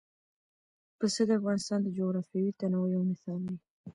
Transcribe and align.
پسه 0.99 1.21
د 1.27 1.31
افغانستان 1.39 1.79
د 1.83 1.87
جغرافیوي 1.97 2.51
تنوع 2.59 2.87
یو 2.95 3.03
مثال 3.11 3.39
دی. 3.49 3.57